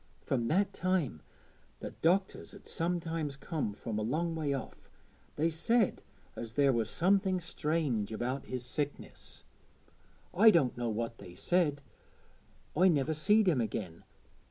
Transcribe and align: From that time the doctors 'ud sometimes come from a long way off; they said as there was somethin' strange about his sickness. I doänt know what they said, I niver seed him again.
From 0.23 0.47
that 0.47 0.73
time 0.73 1.21
the 1.79 1.91
doctors 1.91 2.55
'ud 2.55 2.67
sometimes 2.67 3.35
come 3.37 3.71
from 3.73 3.99
a 3.99 4.01
long 4.01 4.33
way 4.33 4.51
off; 4.51 4.89
they 5.35 5.47
said 5.51 6.01
as 6.35 6.53
there 6.55 6.73
was 6.73 6.89
somethin' 6.89 7.39
strange 7.39 8.11
about 8.11 8.45
his 8.47 8.65
sickness. 8.65 9.43
I 10.33 10.49
doänt 10.49 10.75
know 10.75 10.89
what 10.89 11.19
they 11.19 11.35
said, 11.35 11.83
I 12.75 12.87
niver 12.87 13.13
seed 13.13 13.47
him 13.47 13.61
again. 13.61 14.03